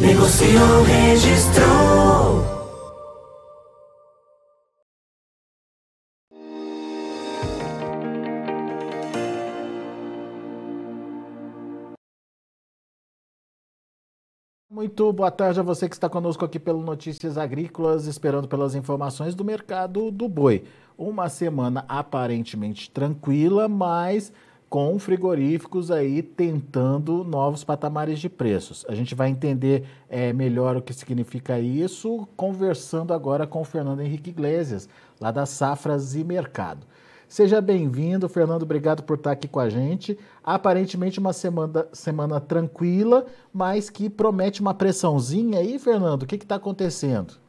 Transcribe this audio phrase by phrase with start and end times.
[0.00, 2.52] Negociou, registrou.
[14.82, 19.34] Muito boa tarde a você que está conosco aqui pelo Notícias Agrícolas, esperando pelas informações
[19.34, 20.64] do mercado do boi.
[20.98, 24.32] Uma semana aparentemente tranquila, mas
[24.72, 28.86] com frigoríficos aí tentando novos patamares de preços.
[28.88, 34.00] A gente vai entender é, melhor o que significa isso conversando agora com o Fernando
[34.00, 34.88] Henrique Iglesias,
[35.20, 36.86] lá das Safras e Mercado.
[37.28, 40.18] Seja bem-vindo, Fernando, obrigado por estar aqui com a gente.
[40.42, 46.22] Aparentemente uma semana, semana tranquila, mas que promete uma pressãozinha aí, Fernando.
[46.22, 47.41] O que está acontecendo?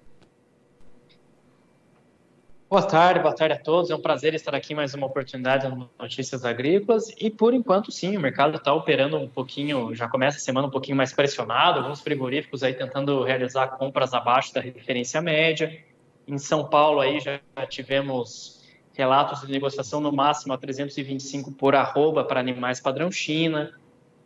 [2.74, 3.92] Boa tarde, boa tarde a todos.
[3.92, 7.14] É um prazer estar aqui mais uma oportunidade no Notícias Agrícolas.
[7.20, 10.72] E por enquanto, sim, o mercado está operando um pouquinho, já começa a semana um
[10.72, 11.82] pouquinho mais pressionado.
[11.82, 15.84] Alguns frigoríficos aí tentando realizar compras abaixo da referência média.
[16.28, 22.24] Em São Paulo aí já tivemos relatos de negociação no máximo a 325 por arroba
[22.24, 23.72] para animais padrão China.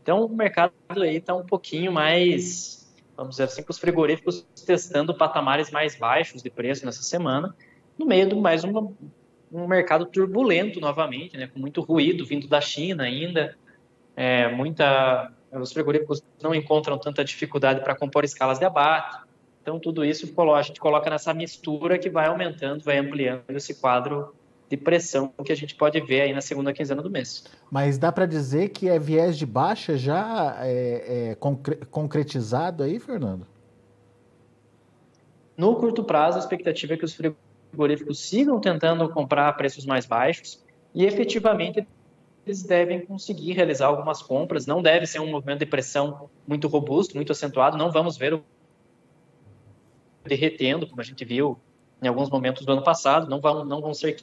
[0.02, 5.14] Então o mercado aí está um pouquinho mais, vamos dizer assim, com os frigoríficos testando
[5.14, 7.54] patamares mais baixos de preço nessa semana
[7.98, 8.92] no meio de mais uma,
[9.52, 13.56] um mercado turbulento novamente, né, com muito ruído vindo da China ainda,
[14.16, 19.20] é, muita, os frigoríficos não encontram tanta dificuldade para compor escalas de abate,
[19.62, 24.34] então tudo isso a gente coloca nessa mistura que vai aumentando, vai ampliando esse quadro
[24.70, 27.45] de pressão que a gente pode ver aí na segunda quinzena do mês.
[27.72, 32.99] Mas dá para dizer que é viés de baixa já é, é concre concretizado aí,
[32.99, 33.48] Fernando?
[35.55, 37.47] No curto prazo, a expectativa é que os frigoríficos
[37.77, 40.64] frigoríficos sigam tentando comprar a preços mais baixos
[40.95, 41.88] e efetivamente
[42.43, 44.65] eles devem conseguir realizar algumas compras.
[44.65, 47.77] Não deve ser um movimento de pressão muito robusto, muito acentuado.
[47.77, 48.43] Não vamos ver o
[50.26, 51.58] derretendo, como a gente viu
[52.02, 53.30] em alguns momentos do ano passado.
[53.30, 54.17] Não vão, não vão ser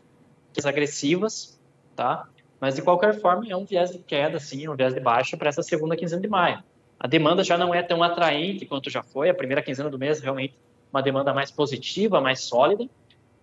[0.65, 1.61] agressivas,
[1.95, 2.27] tá?
[2.61, 5.49] Mas de qualquer forma é um viés de queda, sim, um viés de baixa para
[5.49, 6.63] essa segunda quinzena de maio.
[6.99, 9.29] A demanda já não é tão atraente quanto já foi.
[9.29, 10.55] A primeira quinzena do mês realmente
[10.91, 12.89] uma demanda mais positiva, mais sólida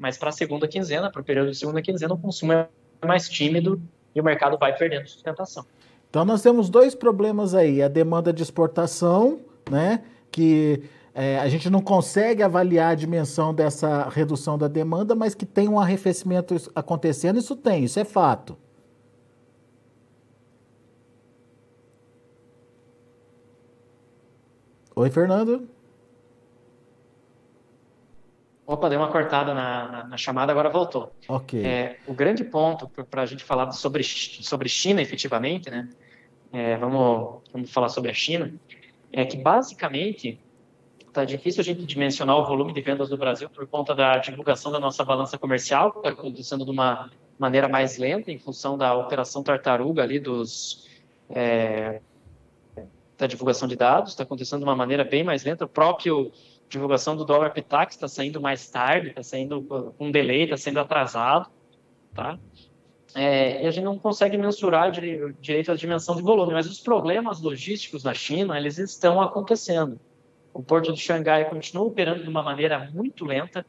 [0.01, 2.67] mas para a segunda quinzena, para o período de segunda quinzena, o consumo é
[3.05, 3.79] mais tímido
[4.15, 5.63] e o mercado vai perdendo sustentação.
[6.09, 9.39] Então nós temos dois problemas aí, a demanda de exportação,
[9.69, 10.81] né, que
[11.13, 15.69] é, a gente não consegue avaliar a dimensão dessa redução da demanda, mas que tem
[15.69, 18.57] um arrefecimento acontecendo, isso tem, isso é fato.
[24.95, 25.69] Oi, Fernando.
[28.65, 31.11] Opa, deu uma cortada na, na, na chamada, agora voltou.
[31.27, 31.65] Ok.
[31.65, 35.89] É, o grande ponto para a gente falar sobre, sobre China, efetivamente, né?
[36.53, 38.53] É, vamos, vamos falar sobre a China,
[39.11, 40.39] é que basicamente
[41.07, 44.71] está difícil a gente dimensionar o volume de vendas do Brasil por conta da divulgação
[44.71, 48.95] da nossa balança comercial, que está acontecendo de uma maneira mais lenta em função da
[48.95, 50.87] operação tartaruga ali dos
[51.29, 52.01] é,
[53.17, 55.65] da divulgação de dados, está acontecendo de uma maneira bem mais lenta.
[55.65, 56.31] O próprio
[56.71, 60.79] divulgação do dólar Pitax está saindo mais tarde, está saindo com um delay, está sendo
[60.79, 61.49] atrasado,
[62.13, 62.39] tá?
[63.13, 67.41] É, e a gente não consegue mensurar direito a dimensão de volume, mas os problemas
[67.41, 69.99] logísticos na China, eles estão acontecendo.
[70.53, 73.65] O porto de Xangai continua operando de uma maneira muito lenta,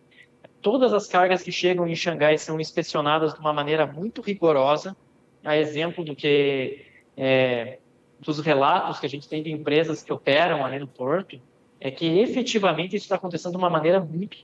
[0.61, 4.97] todas as cargas que chegam em Xangai são inspecionadas de uma maneira muito rigorosa,
[5.45, 6.87] a exemplo do que
[7.17, 7.79] é,
[8.21, 11.41] dos relatos que a gente tem de empresas que operam ali no porto,
[11.85, 14.39] é que efetivamente isso está acontecendo de uma maneira muito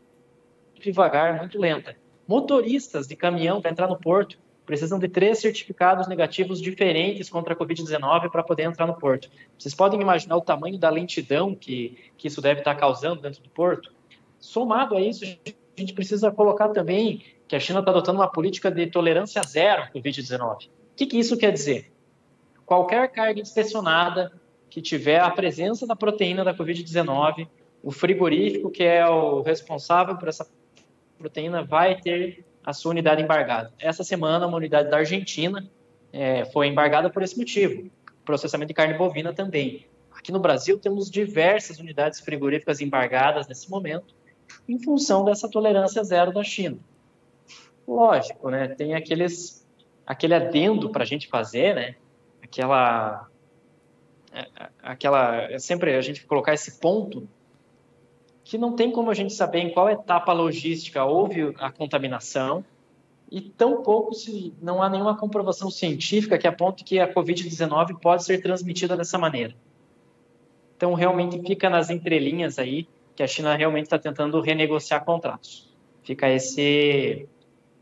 [0.80, 1.96] devagar, muito lenta.
[2.26, 4.36] Motoristas de caminhão para entrar no porto
[4.66, 9.30] precisam de três certificados negativos diferentes contra a Covid-19 para poder entrar no porto.
[9.56, 13.48] Vocês podem imaginar o tamanho da lentidão que, que isso deve estar causando dentro do
[13.50, 13.92] porto?
[14.40, 18.68] Somado a isso, a gente precisa colocar também que a China está adotando uma política
[18.68, 20.66] de tolerância zero à Covid-19.
[20.66, 21.92] O que, que isso quer dizer?
[22.66, 24.32] Qualquer carga inspecionada
[24.70, 27.48] que tiver a presença da proteína da Covid-19,
[27.82, 30.46] o frigorífico que é o responsável por essa
[31.18, 33.72] proteína vai ter a sua unidade embargada.
[33.78, 35.68] Essa semana, uma unidade da Argentina
[36.12, 37.90] é, foi embargada por esse motivo.
[38.24, 39.86] Processamento de carne bovina também.
[40.12, 44.14] Aqui no Brasil temos diversas unidades frigoríficas embargadas nesse momento,
[44.68, 46.78] em função dessa tolerância zero da China.
[47.86, 48.68] Lógico, né?
[48.68, 49.66] Tem aqueles,
[50.06, 51.94] aquele adendo para a gente fazer, né?
[52.42, 53.28] Aquela,
[54.82, 57.28] aquela, é sempre a gente colocar esse ponto
[58.44, 62.64] que não tem como a gente saber em qual etapa logística houve a contaminação
[63.30, 68.24] e tão pouco se não há nenhuma comprovação científica que aponte que a COVID-19 pode
[68.24, 69.54] ser transmitida dessa maneira.
[70.76, 75.68] Então, realmente fica nas entrelinhas aí que a China realmente está tentando renegociar contratos.
[76.02, 77.28] Fica esse,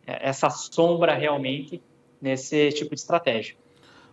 [0.05, 1.81] essa sombra realmente
[2.21, 3.55] nesse tipo de estratégia.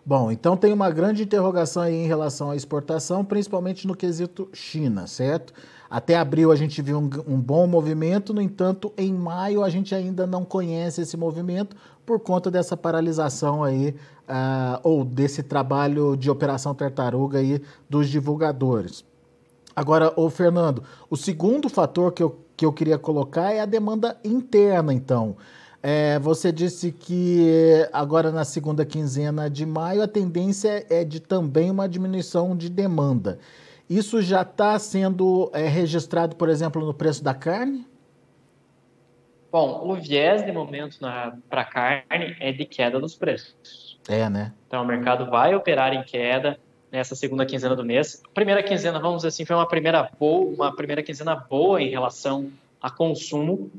[0.05, 5.07] Bom, então tem uma grande interrogação aí em relação à exportação, principalmente no quesito China,
[5.07, 5.53] certo?
[5.89, 9.95] Até abril a gente viu um, um, bom movimento, no entanto, em maio a gente
[9.95, 13.95] ainda não conhece esse movimento por conta dessa paralisação aí,
[14.27, 19.05] uh, ou desse trabalho de operação tartaruga aí dos divulgadores.
[19.75, 24.17] Agora, o Fernando, o segundo fator que eu, que eu queria colocar é a demanda
[24.23, 25.37] interna, então.
[25.85, 31.69] É, você disse que agora na segunda quinzena de maio a tendência é de também
[31.69, 33.37] uma diminuição de demanda.
[33.89, 37.85] Isso já está sendo é, registrado, por exemplo, no preço da carne?
[39.51, 40.97] Bom, o viés de momento
[41.49, 43.99] para a carne é de queda dos preços.
[44.07, 44.53] É, né?
[44.67, 46.57] Então o mercado vai operar em queda
[46.89, 48.23] nessa segunda quinzena do mês.
[48.33, 52.49] Primeira quinzena, vamos dizer assim, foi uma primeira boa, uma primeira quinzena boa em relação
[52.81, 53.69] a consumo.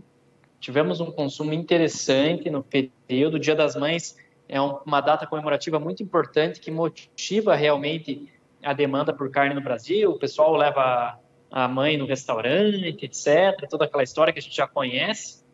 [0.64, 3.34] Tivemos um consumo interessante no período.
[3.34, 4.16] O Dia das Mães
[4.48, 8.32] é uma data comemorativa muito importante que motiva realmente
[8.62, 11.20] a demanda por carne no Brasil, o pessoal leva
[11.50, 15.44] a mãe no restaurante, etc., toda aquela história que a gente já conhece.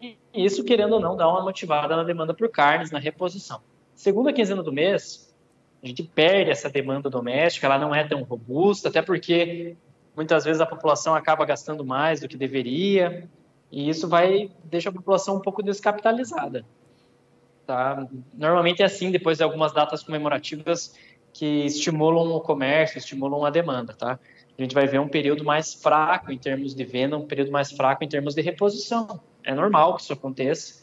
[0.00, 3.60] E isso, querendo ou não, dá uma motivada na demanda por carnes, na reposição.
[3.96, 5.34] Segunda quinzena do mês,
[5.82, 9.76] a gente perde essa demanda doméstica, ela não é tão robusta, até porque
[10.14, 13.28] muitas vezes a população acaba gastando mais do que deveria,
[13.70, 16.64] e isso vai deixa a população um pouco descapitalizada.
[17.66, 18.06] Tá?
[18.34, 20.94] Normalmente é assim, depois de algumas datas comemorativas,
[21.32, 24.18] que estimulam o comércio, estimulam a demanda, tá?
[24.58, 27.70] A gente vai ver um período mais fraco em termos de venda, um período mais
[27.70, 29.20] fraco em termos de reposição.
[29.44, 30.82] É normal que isso aconteça.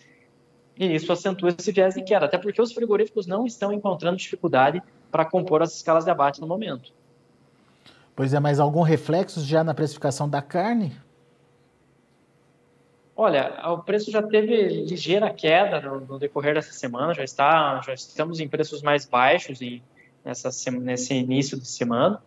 [0.77, 4.81] E isso acentua esse viés de queda, até porque os frigoríficos não estão encontrando dificuldade
[5.11, 6.91] para compor as escalas de abate no momento.
[8.15, 10.95] Pois é, mas algum reflexo já na precificação da carne?
[13.15, 17.93] Olha, o preço já teve ligeira queda no, no decorrer dessa semana, já está, já
[17.93, 19.83] estamos em preços mais baixos em
[20.23, 22.21] nessa, nesse início de semana,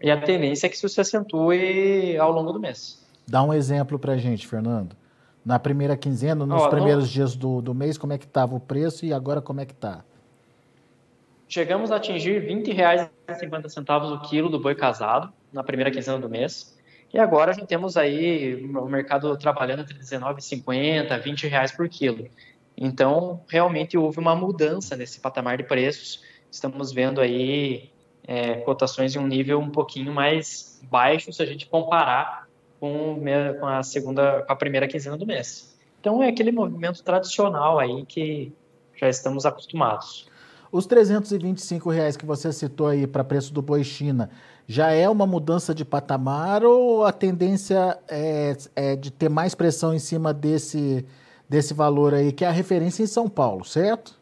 [0.00, 3.04] e a tendência é que isso se acentue ao longo do mês.
[3.26, 4.96] Dá um exemplo para a gente, Fernando.
[5.44, 7.10] Na primeira quinzena, nos primeiros no...
[7.10, 9.72] dias do, do mês, como é que estava o preço e agora como é que
[9.72, 10.04] está?
[11.48, 16.75] Chegamos a atingir R$ 20,50 o quilo do boi casado na primeira quinzena do mês.
[17.16, 22.28] E agora já temos aí o mercado trabalhando entre R$19,50 a 20 reais por quilo.
[22.76, 27.90] Então, realmente houve uma mudança nesse patamar de preços estamos vendo aí
[28.26, 32.46] é, cotações em um nível um pouquinho mais baixo se a gente comparar
[32.78, 33.18] com,
[33.58, 35.74] com a segunda, com a primeira quinzena do mês.
[35.98, 38.52] Então é aquele movimento tradicional aí que
[38.94, 40.28] já estamos acostumados.
[40.70, 44.28] Os 325 reais que você citou aí para preço do boi China,
[44.66, 49.94] já é uma mudança de patamar ou a tendência é, é, de ter mais pressão
[49.94, 51.06] em cima desse,
[51.48, 54.18] desse valor aí, que é a referência em São Paulo, certo?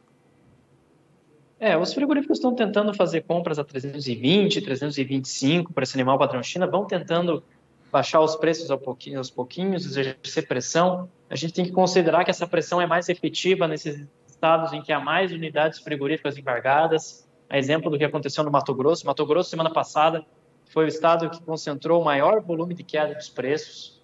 [1.59, 6.67] É, os frigoríficos estão tentando fazer compras a 320, 325 para esse animal padrão China,
[6.67, 7.43] vão tentando
[7.91, 11.09] baixar os preços aos pouquinhos, aos pouquinhos, exercer pressão.
[11.31, 14.93] A gente tem que considerar que essa pressão é mais efetiva nesses estados em que
[14.93, 17.27] há mais unidades frigoríficas embargadas.
[17.49, 19.07] A exemplo do que aconteceu no Mato Grosso.
[19.07, 20.25] Mato Grosso, semana passada,
[20.67, 24.03] foi o estado que concentrou o maior volume de queda dos preços.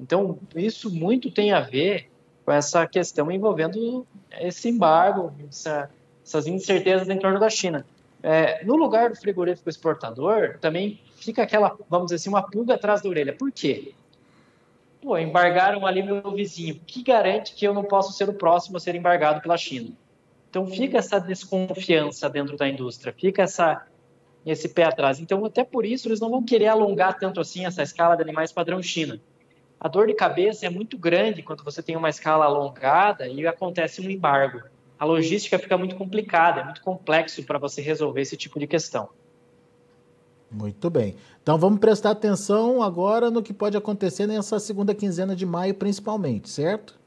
[0.00, 2.10] Então, isso muito tem a ver
[2.44, 4.06] com essa questão envolvendo
[4.40, 5.90] esse embargo, essa
[6.28, 7.86] essas incertezas em torno da China.
[8.22, 13.00] É, no lugar do frigorífico exportador, também fica aquela, vamos dizer assim, uma pulga atrás
[13.00, 13.32] da orelha.
[13.32, 13.94] Por quê?
[15.00, 16.74] Pô, embargaram ali meu vizinho.
[16.74, 19.90] O que garante que eu não posso ser o próximo a ser embargado pela China?
[20.50, 23.86] Então fica essa desconfiança dentro da indústria, fica essa,
[24.44, 25.20] esse pé atrás.
[25.20, 28.52] Então, até por isso, eles não vão querer alongar tanto assim essa escala de animais
[28.52, 29.20] padrão China.
[29.78, 34.00] A dor de cabeça é muito grande quando você tem uma escala alongada e acontece
[34.00, 34.62] um embargo
[34.98, 39.08] a logística fica muito complicada, é muito complexo para você resolver esse tipo de questão.
[40.50, 41.14] Muito bem.
[41.42, 46.48] Então vamos prestar atenção agora no que pode acontecer nessa segunda quinzena de maio, principalmente,
[46.48, 46.98] certo?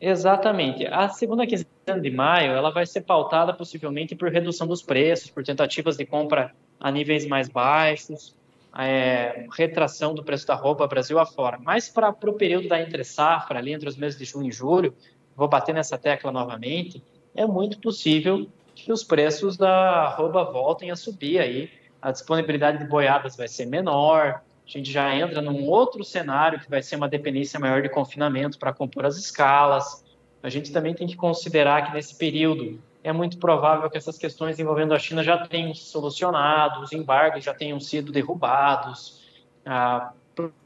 [0.00, 0.86] Exatamente.
[0.86, 5.42] A segunda quinzena de maio ela vai ser pautada possivelmente por redução dos preços, por
[5.42, 8.36] tentativas de compra a níveis mais baixos,
[8.78, 11.58] é, retração do preço da roupa Brasil afora.
[11.60, 14.94] Mas para o período da entre safra, ali entre os meses de junho e julho,
[15.34, 17.02] vou bater nessa tecla novamente,
[17.34, 21.70] é muito possível que os preços da arroba voltem a subir aí.
[22.00, 26.68] A disponibilidade de boiadas vai ser menor, a gente já entra num outro cenário que
[26.68, 30.04] vai ser uma dependência maior de confinamento para compor as escalas.
[30.42, 34.58] A gente também tem que considerar que nesse período é muito provável que essas questões
[34.58, 39.22] envolvendo a China já tenham se solucionado, os embargos já tenham sido derrubados,
[39.64, 40.12] ah,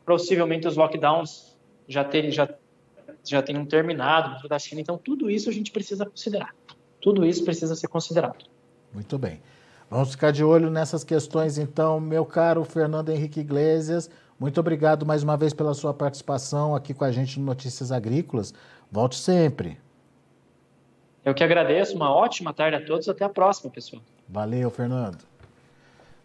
[0.05, 1.57] possivelmente os lockdowns
[1.87, 2.49] já, já,
[3.25, 4.81] já tenham terminado dentro da China.
[4.81, 6.53] Então, tudo isso a gente precisa considerar.
[7.01, 8.45] Tudo isso precisa ser considerado.
[8.93, 9.41] Muito bem.
[9.93, 14.09] Vamos ficar de olho nessas questões, então, meu caro Fernando Henrique Iglesias.
[14.41, 18.55] Muito obrigado mais uma vez pela sua participação aqui com a gente no Notícias Agrícolas.
[18.91, 19.79] Volte sempre.
[21.23, 24.01] Eu que agradeço, uma ótima tarde a todos, até a próxima, pessoal.
[24.27, 25.19] Valeu, Fernando.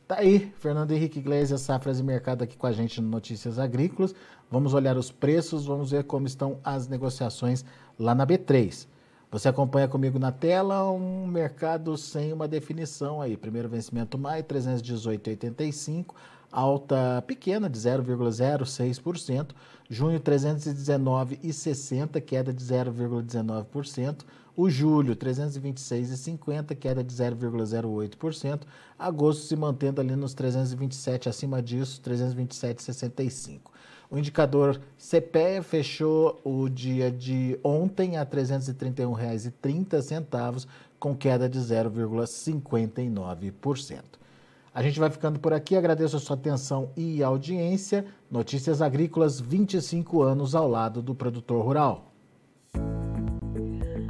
[0.08, 4.16] Tá aí, Fernando Henrique Iglesias, Safras e Mercado aqui com a gente no Notícias Agrícolas.
[4.50, 7.66] Vamos olhar os preços, vamos ver como estão as negociações
[8.00, 8.88] lá na B3.
[9.30, 13.36] Você acompanha comigo na tela um mercado sem uma definição aí.
[13.36, 16.16] Primeiro vencimento maio, 318,85,
[16.50, 19.50] alta pequena de 0,06%.
[19.90, 24.24] Junho, 319,60, queda de 0,19%.
[24.56, 28.62] O julho, 326,50, queda de 0,08%.
[28.98, 33.77] Agosto se mantendo ali nos 327, acima disso, 327,65.
[34.10, 40.66] O indicador CPE fechou o dia de ontem a R$ 331,30,
[40.98, 44.04] com queda de 0,59%.
[44.74, 45.76] A gente vai ficando por aqui.
[45.76, 48.06] Agradeço a sua atenção e audiência.
[48.32, 52.14] Notícias Agrícolas, 25 anos ao lado do produtor rural.